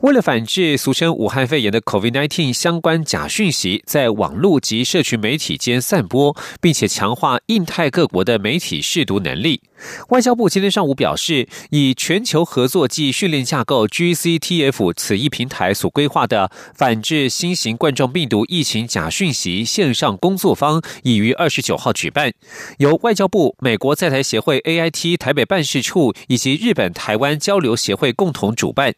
[0.00, 9.62] 为了反制俗称武汉肺炎的 COVID-19 相关假讯息在网络及社群媒体间散播，并且强化印太各国的媒体试读能力，
[10.08, 22.32] 外交部今天上午表示，以全球合作暨训练架构 GCTF 此一平台所规划的反制新型冠状病毒疫情假讯息线上工作坊，已于二十九号举办，
[22.78, 28.94] 由外交部、美国在台协会 AIT 台北办事处以及日本台湾交流协会共同主办。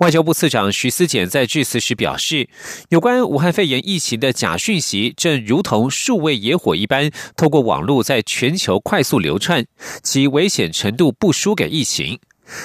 [0.00, 2.48] 外交部次长徐思俭在致辞时表示，
[2.88, 9.66] 有关武汉肺炎疫情的假讯息正如同数位野火一般，透过网络在全球快速流窜，
[10.02, 12.18] 其危险程度不输给疫情。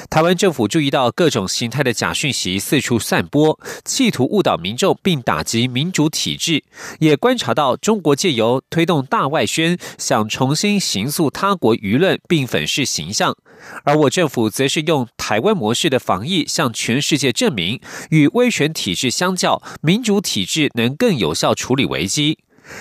[0.10, 6.64] 台湾政府注意到各种形态的假讯息四处散播，企图误导民众并打击民主体制，
[7.00, 13.36] 也观察到中国借由推动大外宣，想重新形塑他国舆论并粉饰形象。
[13.84, 22.40] 而我政府则是用台湾模式的防疫，向全世界证明，与威权体制相较，民主体制能更有效处理危机，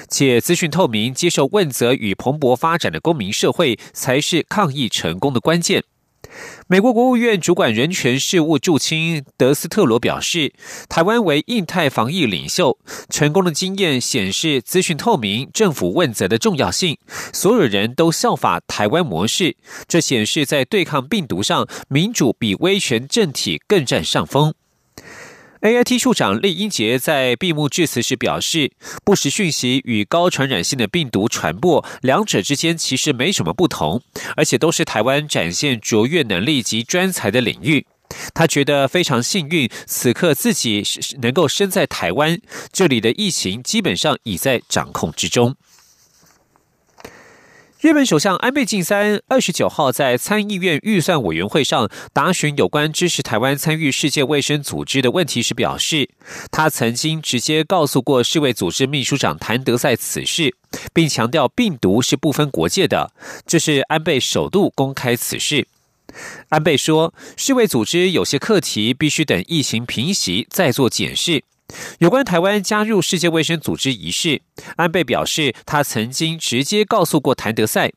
[0.09, 5.85] 且资讯透明、接受问责与蓬勃发展的公民社会，才是抗疫成功的关键。
[6.67, 10.53] 美国国务院主管人权事务驻青德斯特罗表示，
[10.89, 16.99] 台湾为印太防疫领袖，成功的经验显示资讯透明、政府问责的重要性。
[17.33, 24.55] 所有人都效法台湾模式，这显示在对抗病毒上，民主比威权政体更占上风。
[25.61, 28.71] A I T 处长厉英杰在闭幕致辞时表示，
[29.05, 34.01] 不实讯息与高传染性的病毒传播，两者之间其实没什么不同，
[34.37, 37.85] 而且都是台湾展现卓越能力及专才的领域。
[38.33, 40.85] 他觉得非常幸运，此刻自己
[41.21, 42.41] 能够身在台湾，
[42.73, 45.57] 这里的疫情基本上已在掌控之中。
[47.81, 56.11] 日本首相安倍晋三二十九号在参议院预算委员会上答询有关支持台湾参与世界卫生组织的问题时表示，
[56.51, 60.57] 他曾经直接告诉过世卫组织秘书长谭德赛此事，
[60.93, 63.13] 并强调病毒是不分国界的。
[63.47, 65.69] 这是安倍首度公开此事。
[66.49, 71.45] 安倍说，世卫组织有些课题必须等疫情平息再做检视。
[71.99, 74.41] 有关台湾加入世界卫生组织一事，
[74.77, 77.93] 安倍表示，他曾经直接告诉过谭德赛。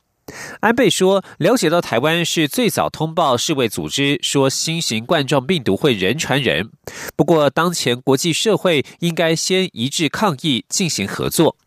[0.62, 6.70] 安倍说，了解到台湾是最早通报世卫组织说新型冠状病毒会人传人，
[7.16, 11.58] 不过当前国际社会应该先一致抗疫，进行合作。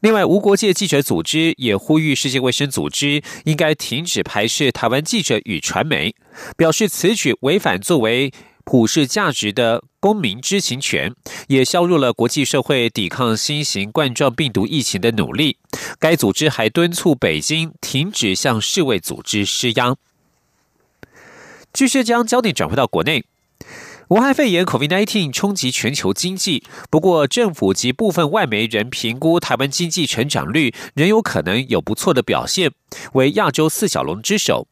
[0.00, 6.14] 另外，无国界记者组织也呼吁世界卫生组织应该停止排斥台湾记者与传媒，
[6.56, 8.32] 表示此举违反作为。
[8.66, 11.14] 普世价值的公民知情权，
[11.46, 15.56] 也削弱了国际社会抵抗新型冠状病毒疫情的努力。
[16.00, 19.94] 该组织还敦促北京停止向世卫组织施压。
[21.72, 23.24] 继续将焦点转回到国内，
[24.08, 32.72] 武汉肺炎 （COVID-19） 冲击全球经济，不过政府及部分外媒仍评估台湾经济成长率仍有可能有不错的表现，
[33.12, 34.66] 为亚洲四小龙之首。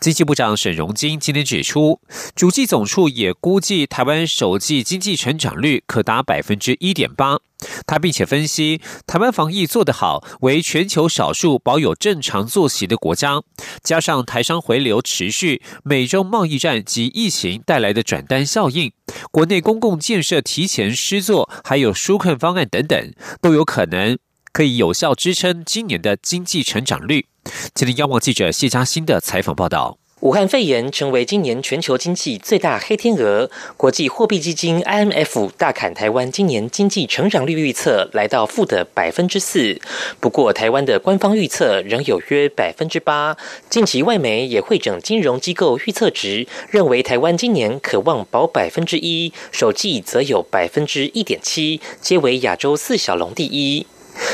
[0.00, 2.00] 经济部长沈荣金今天指出，
[2.34, 7.38] 主计总处也估计台湾首季经济成长率可达百分之一点八。
[7.86, 13.42] 他并且分析，台湾防疫做得好，为全球少数保有正常作息的国家，
[13.82, 18.92] 加上台商回流持续，美中贸易战及疫情带来的转单效应，
[19.30, 24.18] 国内公共建设提前施作，还有纾困方案等等，都有可能
[24.52, 27.26] 可以有效支撑今年的经济成长率。
[27.74, 33.50] 今天，央望记者谢嘉欣的采访报道：武汉肺炎成为今年全球经济最大黑天鹅。
[33.76, 39.78] 国际货币基金 IMF 大砍台湾今年经济成长率预测，来到负的百分之四。
[40.20, 43.36] 不过，台湾的官方预测仍有约百分之八。
[43.68, 53.86] 近期外媒也会整金融机构预测值，认为台湾今年可望保百分之一，首季则有百分之一点七，皆为亚洲四小龙第一。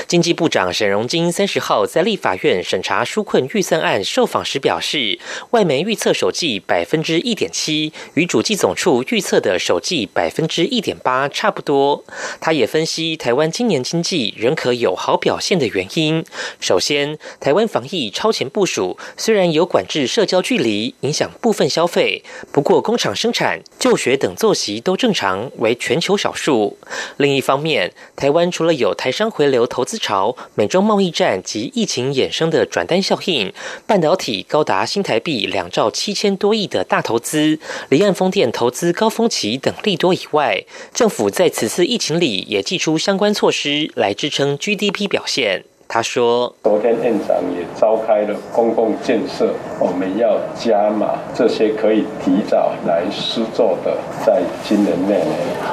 [0.07, 5.19] 经济部长沈荣金三十号在立法院审查纾困预算案受访时表示，
[5.51, 12.05] 外媒预测首季百分之一点七，与主计总处预测的首季百分之一点八差不多。
[12.41, 16.25] 他也分析台湾今年经济仍可有好表现的原因。
[16.59, 26.77] 首先，台湾防疫超前部署，虽然有管制社交距离，影响部分消费，不过工厂生产、就学等作息都正常，为全球少数。
[27.17, 29.67] 另一方面，台湾除了有台商回流。
[29.71, 33.51] 投资潮、美中贸易战及疫情衍生的转单效应、
[33.87, 37.59] 半导体高达新台币两兆七千多亿的大投资、
[37.89, 40.63] 离岸风电投资高峰期等利多以外，
[40.93, 45.65] 政府在此次疫情里也祭出相关措施来支撑 GDP 表现。
[45.93, 55.19] 他说：“昨天院长也召开了公共建设，我们要加码这些可以提早来施作的，在今年内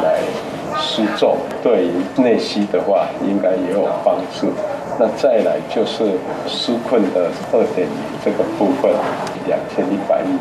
[0.01, 0.19] 来
[0.77, 4.47] 施作，对于内需的话，应该也有帮助。
[4.99, 6.03] 那再来就是
[6.47, 8.91] 纾困的二点零这个部分，
[9.45, 10.37] 两千一百亿。”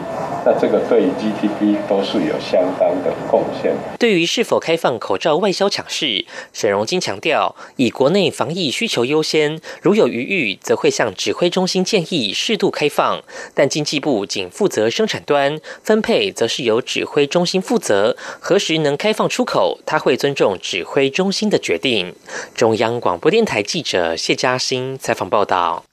[0.46, 3.74] 那这个对 GDP 都是有相当的贡献。
[3.98, 13.20] 对于是否开放口罩外销抢市，沈荣金强调，以国内防疫需求优先，如有余裕，则会向指挥中心建议适度开放。
[13.54, 18.16] 但经济部仅负责生产端，分配则是由指挥中心负责。
[18.38, 22.12] 何时能开放出口，他会尊重指挥中心的决定。
[22.52, 25.84] 中央广播电台记者谢嘉欣采访报道。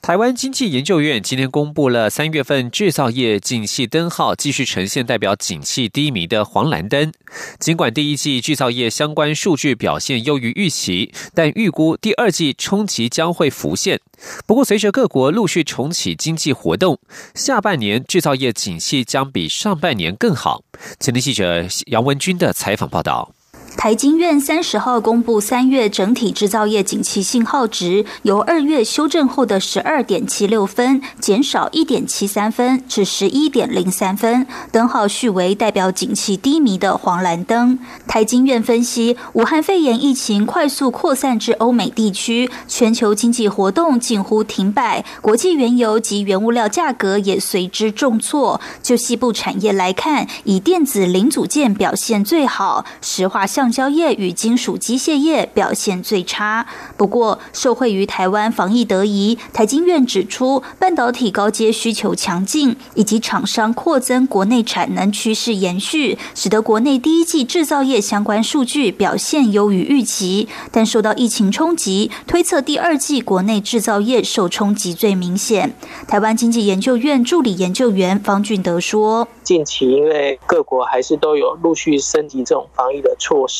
[0.00, 7.12] 台湾经济研究院今天公布了三月份制造业景气灯号，继续呈现代表景气低迷的黄蓝灯。
[7.58, 14.00] 尽管第一季制造业相关数据表现优于预期，但预估第二季冲击将会浮现。
[14.46, 16.98] 不过，随着各国陆续重启经济活动，
[17.34, 20.62] 下半年制造业景气将比上半年更好。
[20.98, 23.34] 前天记者杨文军的采访报道。
[23.78, 37.78] 台经院三十号公布三月整体制造业景气信号值，由二月修正后的十二点七六分减少一点七三分至十一点零三分，灯号续为代表景气低迷的黄蓝灯。
[38.08, 48.60] 台经院分析，武汉肺炎疫情快速扩散至欧美地区，全球经济活动近乎停摆，国际原油及原物料价格也随之重挫。
[48.82, 56.66] 就西部产业来看，以电子零组件表现最好，石化橡胶业与金属机械业表现最差。
[56.96, 70.48] 不过，受惠于台湾防疫得宜，台经院指出，半导体高阶需求强劲，以及厂商扩增国内产能趋势延续，使得国内第一季制造业相关数据表现优于预期。
[70.72, 75.74] 但受到疫情冲击，推测第二季国内制造业受冲击最明显。
[76.06, 83.57] 台湾经济研究院助理研究员方俊德说：“近期因为各国还是都有陆续升级这种防疫的措施，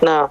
[0.00, 0.28] 那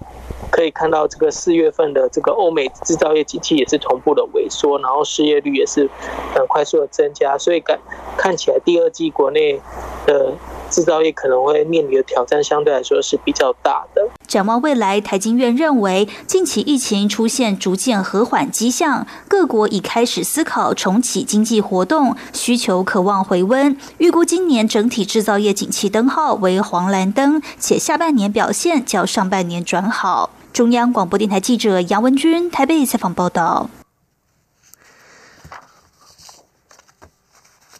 [0.50, 5.90] 可以看到这个四月份的这个欧美制造业机器也是同步的萎缩，然后失业率也是
[6.34, 7.80] 很快速的增加，所以看
[8.18, 9.60] 看起来第二季国内
[10.06, 10.34] 的
[10.70, 14.02] 制造业可能会面临的挑战相对来说是比较大的。
[14.28, 23.78] 展望未来，台经院认为近期疫情出现逐渐和缓迹象，各国已开始思考重启经济活动，需求渴望回温。
[24.00, 30.30] 预估今年整体制造业景气灯号为黄蓝灯，且下半年表现较上半年转好。
[30.52, 33.70] 中央广播电台记者杨文君台北采访报道。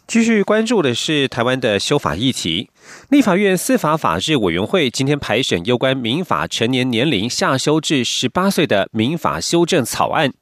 [0.08, 2.70] 继续关注的是台湾的修法议题。
[3.10, 10.32] 立法院司法法制委员会今天排审有关民法成年年龄下修至十八岁的民法修正草案。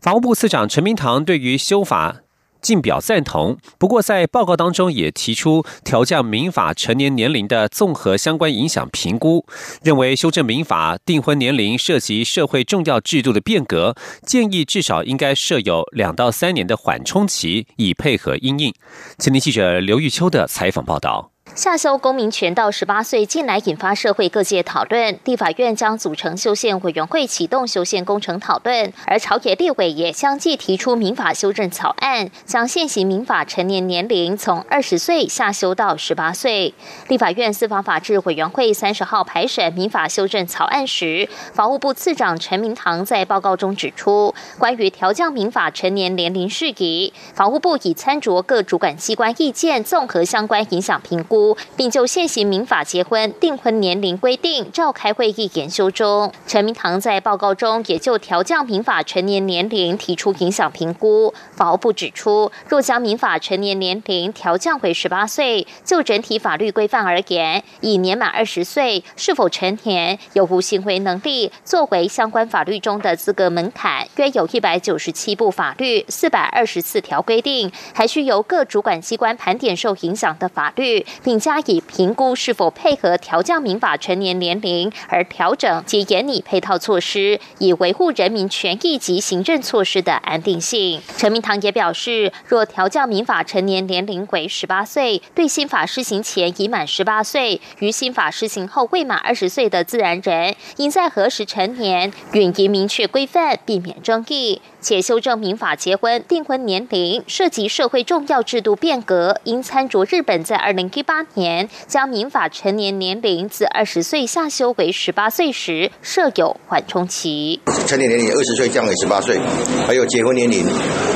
[0.00, 2.20] 法务部次长陈明堂对于修法。
[2.60, 9.46] 尽表赞同，不过在报告当中也提出调降民法成年年龄的综合相关影响评估，
[9.82, 13.94] 认为修正民法订婚年龄涉及社会重要制度的变革，
[14.24, 18.72] 建议至少应该设有两到三年的缓冲期，以配合应应。
[19.18, 21.30] 前天记者刘玉秋的采访报道。
[21.58, 25.18] 下修公民权到十八岁，近来引发社会各界讨论。
[25.24, 28.92] 地法院将组成修宪委员会，启动修宪工程讨论。
[29.06, 36.72] 而朝野立委也相继提出民法修正草案，将现行民法成年年龄从二十岁下修到十八岁。
[37.08, 51.47] 立法院司法法制委员会三十号排审民法修正草案时，法务部次长陈明堂在报告中指出，关于调降民法成年年龄事宜，法务部已参酌各主管机关意见，综合相关影响评估。
[51.76, 61.32] 并就现行民法结婚订婚年龄规定召开会议研修中，陈明堂在报告中也就调降民法成年年龄提出影响评估。
[61.54, 81.37] 法务部指出，若将民法成年年龄调降为十八岁，就整体法律规范而言，以年满二十岁是否成年、有无行为能力作为相关法律中的资格门槛，约有一百九十七部法律、四百二十四条规定，还需由各主管机关盘点受影响的法律，并。
[81.38, 91.00] 加以评估是否配合调降民法成年年龄而调整及严拟配套措施，以维护人民权益及行政措施的安定性。
[91.16, 104.60] 陈明堂也表示，若调降民法成年年龄为十八岁，对新法施行前已满十八岁，于新法施行后未满二十岁的自然人，应在何时成年，允宜明确规范，避免争议。
[104.80, 117.60] 且修正民法结婚订婚年龄涉及社会重要制度变革，应参照日本在二零一八年将民法成年年龄自二十岁下修为十八岁时设有缓冲期。
[117.86, 119.38] 成年年龄二十岁降为十八岁，
[119.86, 120.66] 还有结婚年龄，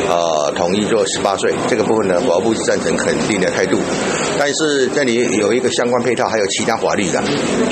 [0.08, 1.52] 呃，统一做十八岁。
[1.68, 3.78] 这个部分呢，法务部是赞成肯定的态度。
[4.38, 7.22] 但是这里有一个相关配套，还有其他法律的，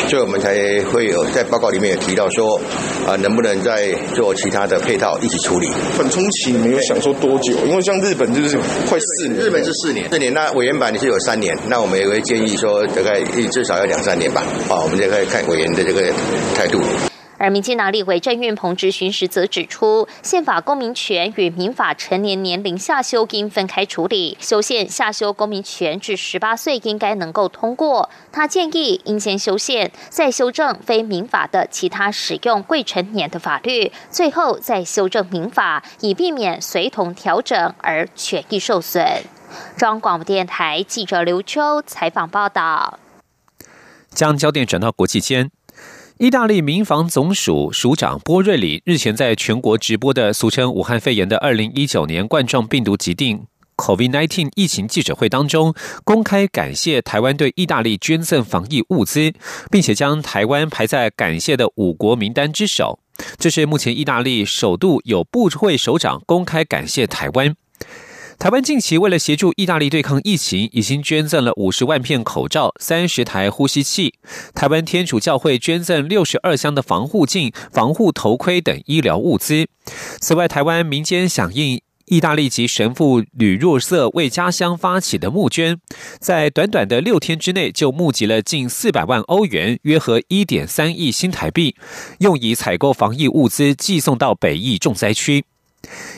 [0.09, 2.61] 所以我们才会有在报告里面也提到说，
[3.07, 5.69] 啊，能不能再做其他的配套一起处理。
[5.97, 7.55] 缓冲期你没有想说多久？
[7.67, 8.59] 因为像日本就是
[8.89, 10.33] 快四年，日本是四年，四年。
[10.33, 13.19] 那委员版你是有三年，那我们也会建议说大概
[13.51, 14.45] 至少要两三年吧。
[14.69, 16.13] 好，我们再看看委员的这个
[16.55, 16.79] 态度。
[17.39, 28.11] 而民进党立委郑运鹏质询时则指出，宪法公民权与民法成年年龄下修应分开处理，修宪下修公民权至十八岁应该能够通过。
[28.31, 39.03] 他建议应先修宪，再修正非民法的其他使用未成年的法律，最后再修正民法，以避免随同调整而权益受损。
[39.77, 42.99] 中央广播电台记者刘秋采访报道。
[44.11, 45.51] 将焦点转到国际间。
[46.19, 55.73] 意大利民防总署署长波瑞里日前在全国直播的俗称武汉肺炎的二零一九年冠状病毒疾病 （COVID-19） 疫情记者会当中，
[56.05, 59.33] 公开感谢台湾对意大利捐赠防疫物资，
[59.71, 62.99] 并且将台湾排在感谢的五国名单之首。
[63.39, 67.57] 这是目前意大利首度有部会首长公开感谢台湾。
[68.41, 74.15] 台湾近期为了协助意大利对抗疫情，已经捐赠了五十万片口罩、三十台呼吸器。
[74.55, 79.69] 台湾天主教会捐赠六十二箱的防护镜、防护头盔等医疗物资。
[80.23, 85.79] 此外，台湾民间响应意大利籍神父吕若瑟为家乡发起的募捐，
[86.19, 91.77] 在短短的六天之内就募集了近四百万欧元，约合一点三亿新台币，
[92.21, 95.45] 用以采购防疫物资，寄送到北翼重灾区。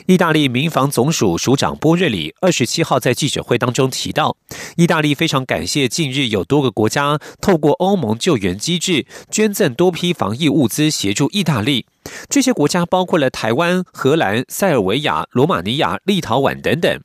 [0.05, 4.35] 意大利民防总署署长波瑞里二十七号在记者会当中提到，
[4.75, 11.85] 意大利非常感谢近日有多个国家透过欧盟救援机制捐赠多批防疫物资协助意大利。
[12.29, 16.99] 这些国家包括了台湾、荷兰、塞尔维亚、罗马尼亚、立陶宛等等。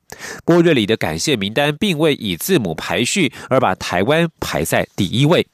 [0.45, 5.47] 波瑞里的感谢名单并未以字母排序，而把台湾排在第一位。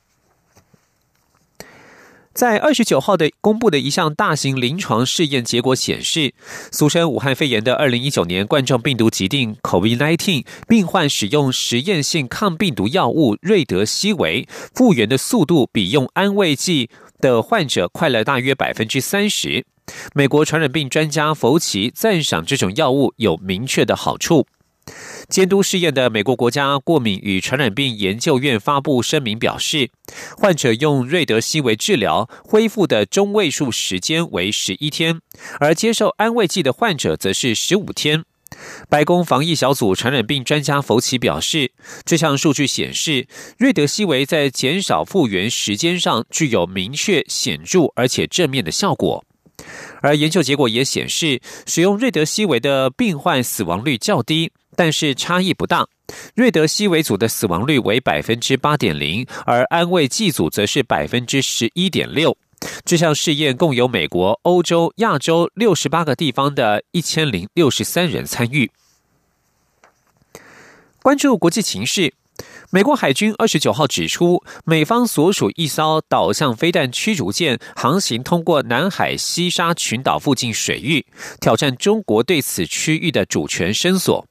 [2.35, 6.35] 在二十九号的公布的一项大型临床试验结果显示，
[6.73, 19.65] 俗称武汉肺炎的二零一九年冠状病毒疾病 （COVID-19） 病患使用实验性抗病毒药物瑞德西韦，复原的速度比用安慰剂的患者快了大约百分之三十。
[20.13, 24.47] 美国传染病专家福奇赞赏这种药物有明确的好处。
[25.29, 29.91] 监督试验的美国国家过敏与传染病研究院发布声明表示，
[30.37, 35.21] 患者用瑞德西韦治疗恢复的中位数时间为十一天，
[35.59, 38.25] 而接受安慰剂的患者则是十五天。
[38.89, 41.73] 白宫防疫小组传染病专家福奇表示，
[42.05, 43.27] 这项数据显示，
[43.59, 49.25] 瑞德西韦在减少复原时间上具有明确、显著而且正面的效果。
[50.05, 54.53] 而研究结果也显示，使用瑞德西韦的病患死亡率较低。
[54.77, 55.87] 但是差异不大，
[56.35, 62.37] 瑞德西韦组的死亡率为百分之八点零，而安慰剂组则是百分之十一点六。
[62.85, 68.71] 这项试验共有美国、欧洲、亚洲六十八个地方的一千零六十三人参与。
[71.01, 72.13] 关注国际情势，
[72.75, 81.07] 美国海军二十九号指出，美方所属一艘导向飞弹驱逐舰航行通过南海西沙群岛附近水域，
[81.41, 84.27] 挑战中国对此区域的主权伸索。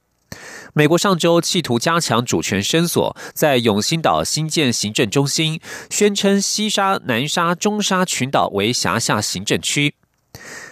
[0.74, 5.58] 美国上周企图加强主权伸索，在永兴岛新建行政中心，
[5.88, 9.94] 宣称西沙、南沙、中沙群岛为辖下行政区。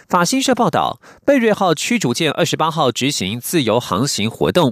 [0.07, 4.71] 法新社报道，贝瑞号驱逐舰二十八号执行自由航行活动。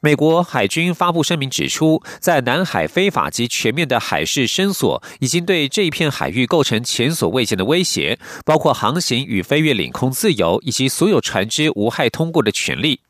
[0.00, 13.00] 美国海军发布声明指出，在南海非法及全面的海事伸索，已经对这一片海域构成前所未见的威胁，包括航行与飞越领空自由，以及所有船只无害通过的权利。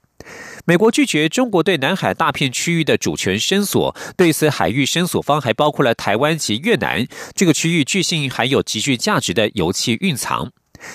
[0.64, 7.06] 美国拒绝中国对南海大片区域的主权伸索，对此海域伸索方还包括了台湾及越南。
[7.34, 10.50] 这个区域据信还有极具价值的油气蕴藏。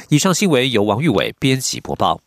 [0.10, 2.22] 以上新闻由王玉伟编辑播报。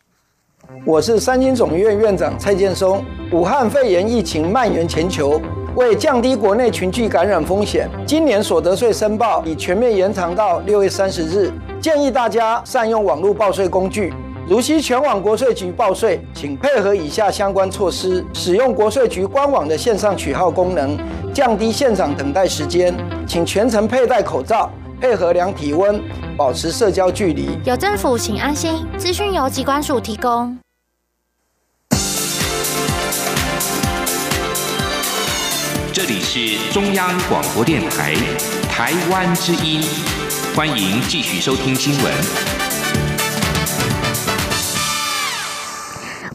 [0.85, 3.03] 我是三军总院院长蔡建松。
[3.31, 5.41] 武汉肺炎疫情蔓延全球，
[5.75, 11.51] 为降低国内群聚感染风险，今年所得税申报已全面延长到六月三十日。
[11.79, 14.13] 建议大家善用网络报税工具，
[14.47, 20.95] 如需全网国税局报税，请配合以下相关措施：使用国税局官网的线上取号功能，
[21.33, 22.95] 降低现场等待时间。
[23.27, 24.71] 请全程佩戴口罩，
[25.01, 25.99] 配合量体温，
[26.37, 27.57] 保持社交距离。
[27.65, 28.85] 有政府，请安心。
[28.99, 30.55] 资讯由机关署提供。
[35.91, 38.13] 这里是中央广播电台
[38.69, 39.81] 台湾之音，
[40.55, 42.64] 欢迎继续收听新闻。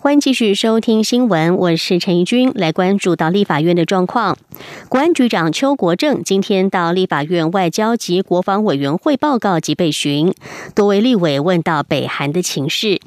[0.02, 4.38] 欢迎继续收听新闻，我是陈怡君，来关注到立法院的状况。
[4.88, 10.32] 国安局长邱国正今天到立法院外交及国防委员会报告及备询，
[10.74, 12.98] 多位立委问到北韩的情势。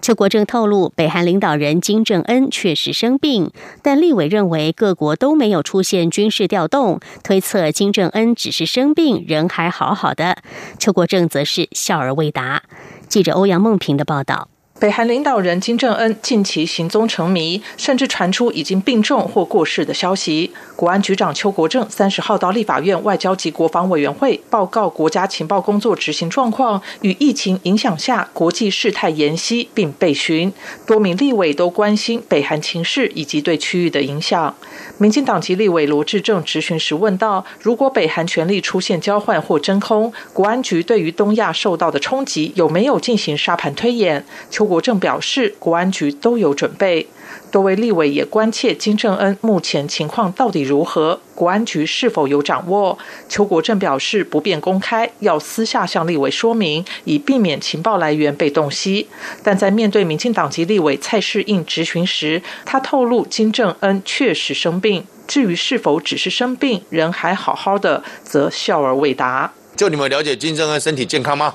[0.00, 10.38] 邱国正透露，北韩领导人金正恩确实生病，但立委认为各国都没有出现军事调动，推测金正恩只是生病，人还好好的。
[10.80, 12.64] 邱国正则是笑而未答。
[13.06, 14.48] 记者欧阳梦平的报道。
[14.82, 20.52] 北韩领导人金正恩近期行踪成谜，甚至传出已经病重或过世的消息。
[20.82, 30.52] 国安局长邱国正三十号到立法院外交及国防委员会报告国家情报工作执行状况与疫情影响下国际事态延息，并被询。
[30.84, 34.52] 多名立委都关心北韩情势以及对区域的影响。
[34.98, 47.06] 民进党籍立委罗志正质询时问道：“如果北韩权力出现交换或真空，国安局对于东亚受到的冲击有没有进行沙盘推演？”邱国正表示，国安局都有准备。
[47.52, 52.96] 多位立委也关切金正恩目前情况到底如何，国安局是否有掌握？
[53.28, 59.06] 邱国正表示不便公开，要私下向立委说明，以避免情报来源被洞悉。
[59.42, 69.52] 但在面对民进党籍立委蔡世应质询时，他透露金正恩确实生病，至于是否只是生病，人还好好的，则笑而未答。
[69.76, 71.54] 就你们了解金正恩身体健康吗？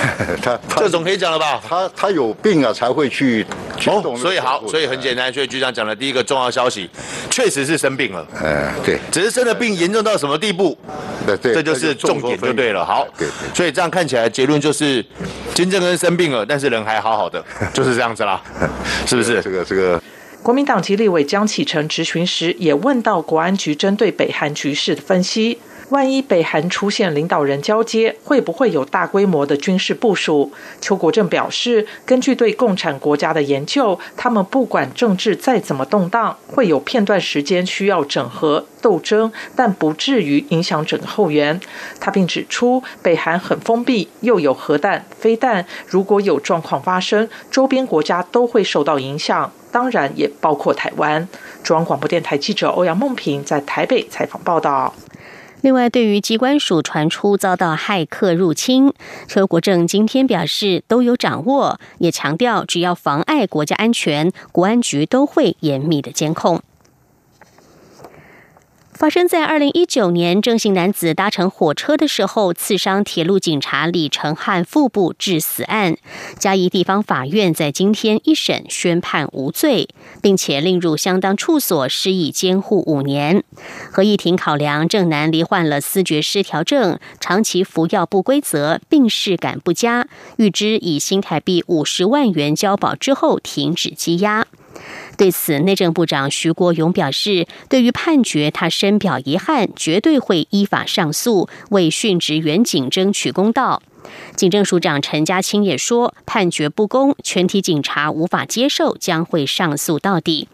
[0.40, 1.60] 他这总可以讲了吧？
[1.66, 3.44] 他他有病啊，才会去
[3.86, 4.16] 哦。
[4.16, 5.32] 所以好，所以很简单。
[5.32, 6.88] 所以局长讲的第一个重要消息，
[7.28, 8.26] 确实是生病了。
[8.42, 10.76] 哎，对，只是生的病严重到什么地步？
[11.26, 12.84] 对对，这就是重点就对了。
[12.84, 15.04] 好，对，所以这样看起来结论就是
[15.54, 17.44] 金正恩生病了，但是人还好好的，
[17.74, 18.40] 就是这样子啦，
[19.06, 19.42] 是不是？
[19.42, 20.00] 这个这个。
[20.42, 25.58] 国民党籍立委江启臣质询时也问到国安局针对北韩局势的分析。
[25.90, 30.52] 万一北韩出现领导人交接，会不会有大规模的军事部署？
[30.80, 41.60] 邱国正表示，根据对共产国家的研究，他们不管政治再怎么动荡，会有片段时间需要整合斗争，但不至于影响整个后援。
[41.98, 51.26] 他并指出，北韩很封闭，又有核弹、飞弹，如果有状况发生，周边国家都会受到影响，当然也包括台湾。
[51.64, 54.94] 中央广播电台记者欧阳梦平在台北采访报道。
[55.62, 58.92] 另外，对于机关署传出遭到骇客入侵，
[59.28, 66.62] 邱国正今天表示都有掌握，也强调只要妨碍国家安全，国安局都会严密的监控。
[69.00, 75.96] 发生在二零一九年，郑姓男子搭乘火车的时候刺伤铁路警察李成汉腹部致死案，
[76.38, 79.88] 嘉义地方法院在今天一审宣判无罪，
[80.20, 83.42] 并且令入相当处所施以监护五年。
[83.90, 94.46] 合议庭考量郑男罹患了思觉失调症，长期服药不规则，病视感不佳，预支以新台币五十万元交保之后停止羁押。
[95.16, 103.82] 对此，内政部长徐国勇表示，对于判决，他深表遗憾，绝对会依法上诉，为殉职员警争取公道。
[104.34, 110.48] 警政署长陈家清也说，判决不公，全体警察无法接受，将会上诉到底。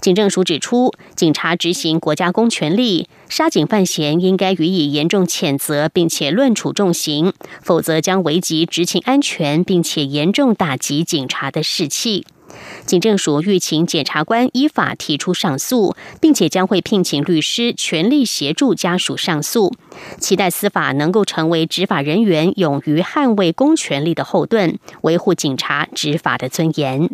[0.00, 12.26] 警政署指出，警察执行国家公权力，杀警犯嫌应该予以严重谴责，并且论处重刑，否则将危及执勤安全，并且严重打击警察的士气。
[12.86, 19.72] 警政署欲请检察官依法提出上诉，并且将会聘请律师全力协助家属上诉。
[20.18, 27.10] 期待司法能够成为执法人员勇于捍卫公权力的后盾，维护警察执法的尊严。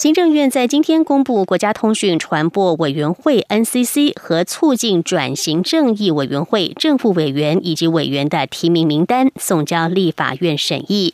[0.00, 11.12] 行政院在今天公布国家通讯传播委员会 NCC 和促进转型正义委员会正副委员以及委员的提名名单，送交立法院审议。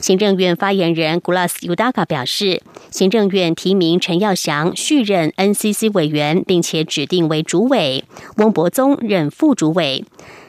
[0.00, 2.60] 行政院发言人 Glas Udaka 表示，
[2.90, 8.02] 行政院提名陈耀祥续任 NCC 委员，并且指定为主委；
[8.38, 10.02] 翁博宗任副主委；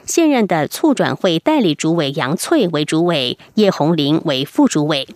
[0.04, 5.06] 现任的促转会代理主委杨翠为主委，叶红林为副主委。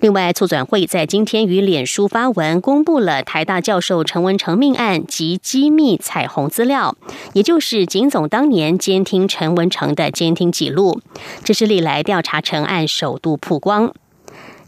[0.00, 6.96] 另外，促转会在今天与脸书发文，公布了台大教授陈文成命案及机密彩虹资料，
[7.32, 11.00] 也就是警总当年监听陈文成的监听记录，
[11.42, 13.92] 这是历来调查陈案首度曝光。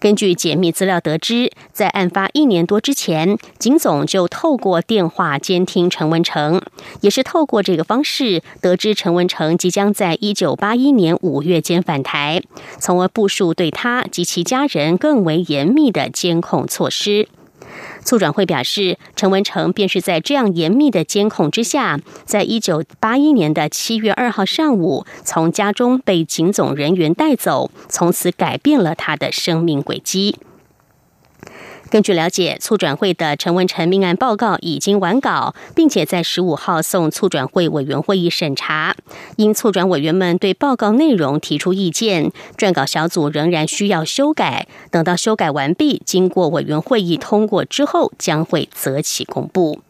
[0.00, 6.60] 根据解密资料得知，在案发一年多之前，警总就透过电话监听陈文成，
[7.02, 12.42] 也是透过这个方式得知陈文成即将在一九八一年五月间返台，
[12.78, 17.28] 从而部署对他及其家人更为严密的监控措施。
[18.04, 30.36] 促转会表示，陈文成便是在这样严密的监控之下，在一九八一年的七月二号上午，从家中被警总人员带走，从此改变了他的生命轨迹。
[31.90, 38.94] 根据了解，促转会的陈文成命案报告已经完稿，并且在十五号送促转会委员会议审查。
[39.34, 44.68] 因促转委员们对报告内容提出意见，撰稿小组仍然需要修改。
[44.92, 49.80] 等到修改完毕，经过委员会议通过之后，将会择期公布。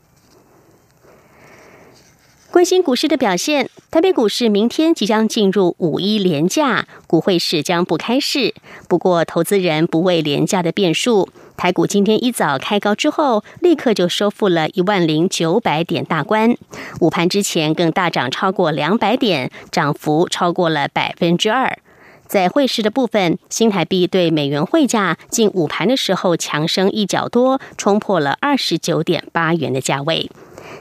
[2.50, 8.54] 关心股市的表现，台北股市明天即将进入五一连假，股会市将不开市。
[8.88, 11.28] 不过，投资人不畏连假的变数，
[11.60, 16.56] 台股今天一早开高之后，立刻就收复了一万零九百点大关。
[17.00, 21.78] 午盘之前更大涨超过两百点，涨幅超过了百分之二。
[22.26, 30.30] 在汇市的部分，新台币对美元汇价近午盘的时候强升一角多，冲破了二十九点八元的价位。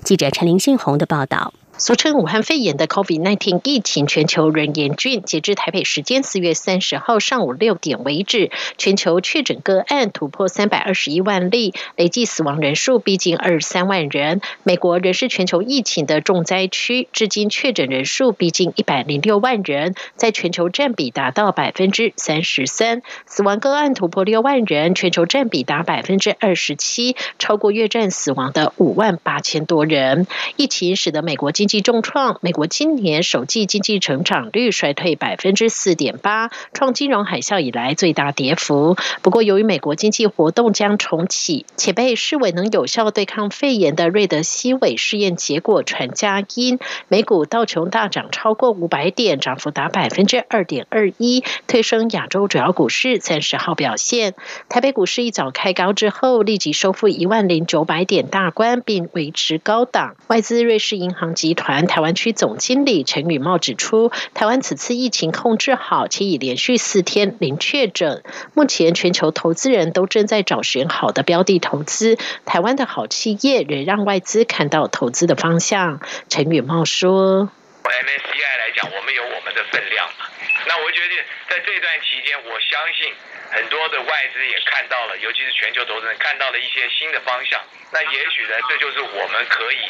[0.05, 1.53] 记者陈林信宏的报道。
[1.79, 5.21] 俗称武汉肺炎的 COVID-19 疫情全球仍严峻。
[5.23, 14.41] 截至台北时间四月三十号上午六点为止，全球确诊个案突破三百二十一万例，累计死亡人数逼近二十三万人。
[14.63, 23.03] 美国仍是全球疫情的重灾区，至今确诊人数逼近一百零六万人，在全球占比达到百分之三十三。
[23.25, 30.27] 死亡个案突破六万人，全球占比达百分之二十七，超过越战死亡的五万八千多人。
[30.57, 38.97] 疫情使得美国经济重创，美国今年首季经济成长率衰退百分之四点八，创金融海啸以来最大跌幅。
[39.21, 54.34] 不过，由于美国经济活动将重启，且被视为能有效对抗肺炎的瑞德西韦试验结果传佳音，美股道琼大涨超过五百点，涨幅达百分之二点二一，推升亚洲主要股市三十号表现。
[54.67, 60.15] 台北股市一早开高之后，立即收复一万零九百点大关，并维持高档。
[60.27, 68.23] 外资瑞士银行集团团台湾区总经理陈宇茂指出，台湾此次疫情控制好，且已连续四天零确诊。
[68.55, 75.99] 目前全球投资人都正在找寻好的标的投资，台湾的好企业仍让外资看到投资的方向。
[76.29, 77.51] 陈宇茂说
[77.83, 80.31] ：“MSCI 来讲，我们有我们的分量嘛。
[80.65, 81.13] 那我觉得
[81.49, 83.11] 在这段期间，我相信。”
[83.51, 87.59] 很多的外资也看到了，尤其是全球投资人看到了一些新的方向。
[87.91, 89.89] 那也许呢，这就是我们可以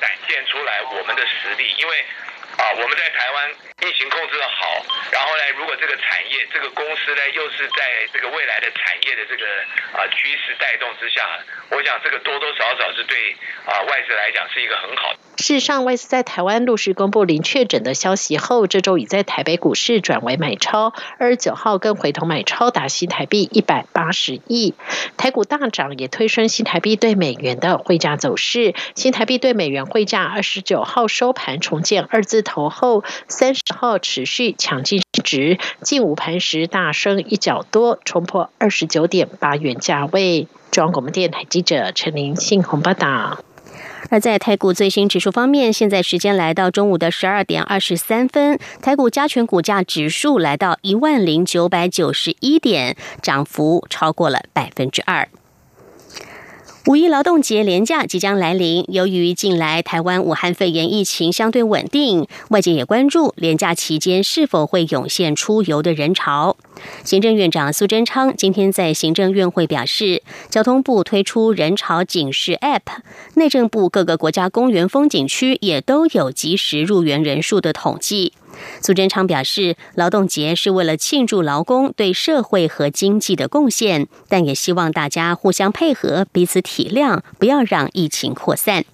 [0.00, 2.04] 展现出来我们的实力，因为
[2.58, 3.50] 啊，我们在台湾
[3.80, 9.46] 疫情控制的好，然后呢，如果这个产业、这个公司呢，又是在这个未来的产业的这个
[9.94, 11.26] 啊趋势带动之下，
[11.70, 15.18] 我想这个多多少少是对啊外资来讲是一个很好的。
[15.42, 24.74] 事实上，外资在台湾陆续公布零确诊的消息后，这周已在台北股市转为买超，二十九号更回头买超达新台币一百八十亿。
[25.16, 28.76] 台股大涨也推升新台币对美元的汇价走势。
[28.94, 40.46] 新台币对美元汇价二十九号收盘重建二字头后，三十号持续强劲值，近午盘时大升一角多，冲破二十九点八元价位。
[40.70, 43.40] 中央广播电台记者陈林信鸿报道。
[44.10, 55.28] 而在台股最新指数方面，现在时间来到中午的十二点二十三分，台股加权股价指数来到一万零九百九十一点，涨幅超过了百分之二。
[56.86, 66.56] 五一劳动节连假即将来临，由于近来台湾武汉肺炎疫情相对稳定，外界也关注连假期间是否会涌现出游的人潮。
[67.04, 72.80] 行政院长苏贞昌今天在行政院会表示，交通部推出人潮警示 App，
[73.34, 78.32] 内政部各个国家公园风景区也都有及时入园人数的统计。
[78.80, 88.84] 苏贞昌表示，劳动节是为了庆祝劳工对社会和经济的贡献，但也希望大家互相配合，彼此体谅，不要让疫情扩散。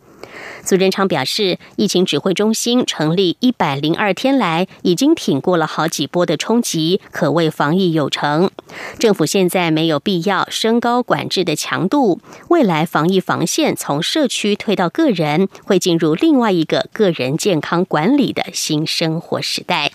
[0.65, 8.51] 苏贞昌表示，疫情指挥中心成立一百零二天来，已经挺过了好几波的冲击，可谓防疫有成。
[8.99, 19.91] 政府现在没有必要升高管制的强度，未来防疫防线从社区推到个人，会进入另外一个个人健康管理的新生活时代。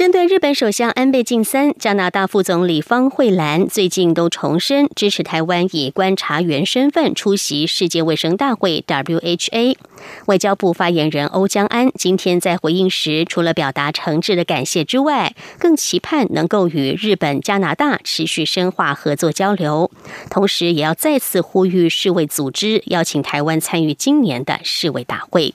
[0.00, 9.76] 针对日本首相安倍晋三、加拿大副总理方慧兰最近都重申支持台湾以观察员身份出席世界卫生大会 （WHA），
[10.24, 19.90] 外交部发言人欧江安今天在回应时，除了表达诚挚的感谢之外，更期盼能够与日本、加拿大持续深化合作交流，
[20.30, 25.54] 同时也要再次呼吁世卫组织邀请台湾参与今年的世卫大会。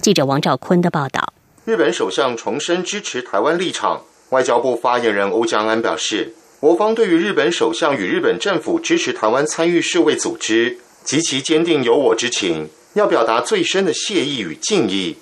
[0.00, 1.32] 记者王兆坤的报道。
[1.68, 4.02] 日本首相重申支持台湾立场。
[4.30, 15.18] 外交部发言人欧江安表示，我方对于日本首相与日本政府支持台湾参与世卫组织及其坚定有我之情，要表达最深的谢意与敬意。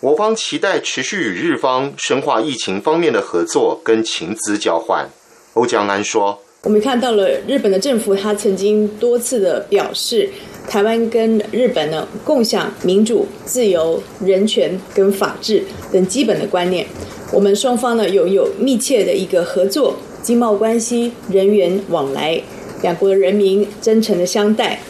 [0.00, 5.06] 我方期待持续与日方深化疫情方面的合作跟情资交换。
[5.52, 10.30] 欧江安说：“我们看到了日本的政府，他曾经多次的表示。”
[10.68, 16.86] 台湾跟日本呢，共享民主、自由、人权跟法治等基本的观念。
[17.30, 22.40] 我们双方呢，拥有密切的一个合作、经贸关系、人员往来，
[22.82, 24.80] 两国人民真诚的相待。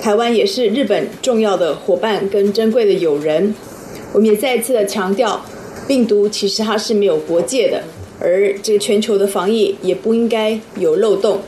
[0.00, 3.54] 台湾也是日本重要的伙伴跟珍贵的友人。
[4.12, 5.44] 我们也再一次的强调，
[5.86, 7.82] 病毒其实它是没有国界的，
[8.18, 11.40] 而这个全球的防疫也不应该有漏洞。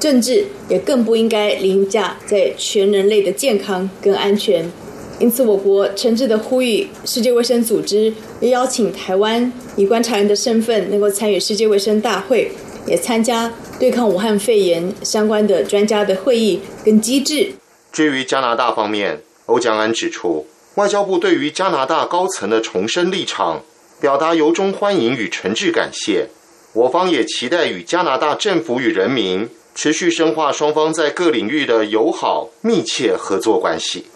[0.00, 4.70] 政治也更不应该凌驾在全人类的健康跟安全，
[5.18, 12.50] 因此我国诚挚的呼吁世界卫生组织邀请台湾以观察员的身份能够参与世界卫生大会，
[12.86, 17.50] 也参加对抗武汉肺炎相关的专家的会议跟机制。
[17.90, 23.62] 至于加拿大方面，欧江安指出，外交部对于加拿大高层的重申立场，
[24.00, 26.28] 表达由衷欢迎与诚挚感谢。
[26.74, 29.48] 我方也期待与加拿大政府与人民。
[29.80, 34.06] 持续深化双方在各领域的友好密切合作关系。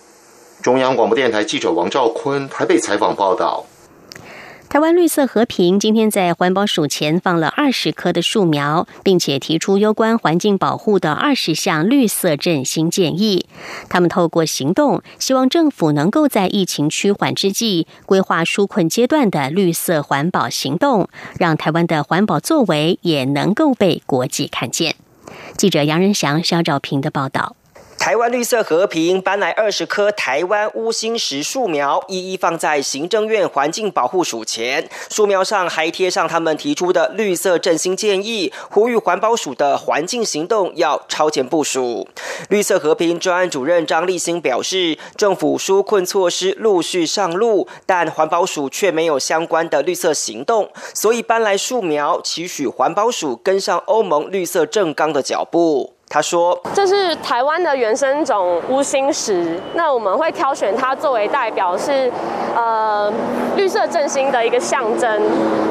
[0.61, 3.65] 中央广播电台记者王兆坤台北采访报道。
[4.69, 13.47] 台湾绿色和平今天在环保署前放了二十棵的树苗，并且提出有关环境保护的二十项绿色振兴建议。
[13.89, 24.97] 他们透过行动，希望政府能够在疫情趋缓之际，规划纾困阶段的绿色环保行动，让台湾的环保作为也能够被国际看见。
[25.57, 27.57] 记者杨仁祥、肖兆平的报道。
[28.03, 34.89] 台湾绿色和平搬来二十棵台湾乌心石树苗，一一放在行政院环境保护署前。
[35.09, 42.09] 树苗上还贴上他们提出的绿色振兴建议，呼吁环保署的环境行动要超前部署。
[42.49, 55.92] 绿色和平专案主任张立新表示，政府纾困措施陆续上路，但环保署却没有相关的绿色行动，所以搬来树苗，期许环保署跟上欧盟绿色正纲的脚步。
[56.13, 62.13] 他说：“这是台湾的原生种乌心石，那我们会挑选它作为代表，是
[62.55, 63.11] 呃
[63.57, 65.23] 绿色振兴的一个象征。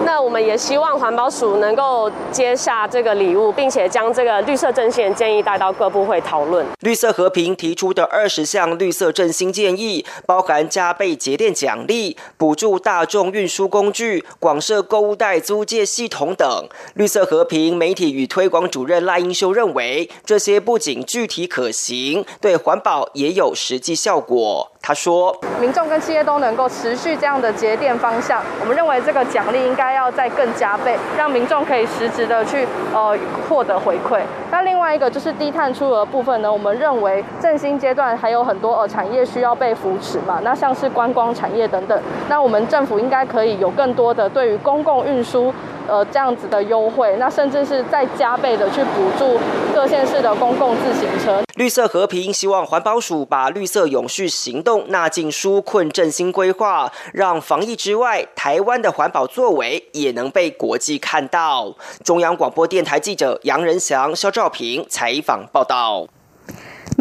[0.03, 6.65] 那我们也希望环保署能够接下这个礼物，并且将这个绿色振兴的建议带到各部会讨论。
[6.79, 16.67] 绿色和平提出的二十项绿色振兴建议，包含加倍节电奖励、补助大众运输工具、广设购物袋租借系统等。
[16.95, 24.65] 绿色和平媒体与推广主任赖英修认为。”这些不仅具体可行，对环保也有实际效果。
[24.81, 33.13] 他说：“民众跟企业都能够持续这样的节电方向，我们认为这个奖励应该要再更加倍，让民众可以实质的去呃
[33.49, 34.21] 获得回馈。
[34.49, 45.53] 那另外一个就是低碳出额部分呢，我们认为振兴阶段还有很多呃产业需要被扶持嘛，那像是观光产业等等，那我们政府应该可以有更多的对于公共运输。”
[45.87, 49.39] 呃，这样子的优惠，那甚至是再加倍的去补助
[49.73, 51.41] 各县市的公共自行车。
[51.55, 61.75] 绿色和平希望环保署把绿色永续行动纳进纾困振兴规划，让防疫之外，台湾的环保作为也能被国际看到。
[62.03, 66.07] 中央广播电台记者杨仁祥、肖兆平采访报道。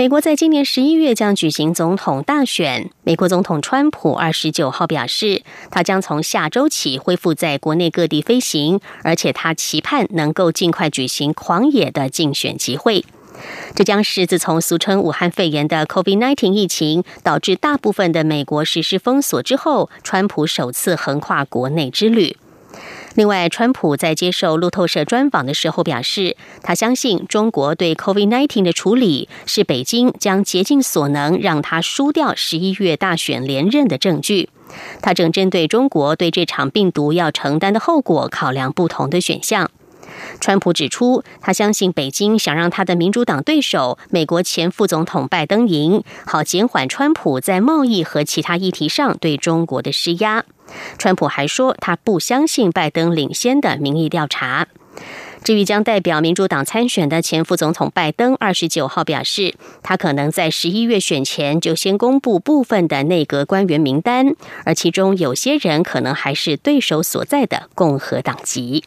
[0.01, 2.89] 美国在今年十一月将举行总统大选。
[3.03, 13.05] 美国总统川普二十九号表示，他将从下周起恢复在国内各地飞行，而且他期盼能够尽快举行狂野的竞选集会。
[13.75, 22.39] 这将是自从俗称武汉肺炎的 COVID-19 疫情导致大部分的美国实施封锁之后，川普首次横跨国内之旅。
[23.21, 34.49] 另外，川普在接受路透社专访的时候表示，他相信中国对 COVID-19 的处理是北京将竭尽所能让他输掉十一月大选连任的证据。
[35.03, 39.71] 他正针对中国对这场病毒要承担的后果考量不同的选项。
[40.41, 50.45] 川普指出，他相信北京想让他的民主党对手美国前副总统拜登赢，好减缓川普在贸易和其他议题上对中国的施压。
[50.99, 54.69] 川普还说，他不相信拜登领先的民意调查。
[55.43, 68.85] 至于将代表民主党参选的前副总统拜登，二十九号表示，他可能在十一月选前就先公布部分的内阁官员名单，而其中有些人可能还是对手所在的共和党籍。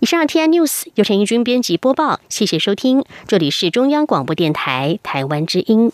[0.00, 5.92] 以上 T N News 由陈义军编辑播报，谢谢收听，这里是中央广播电台台湾之音。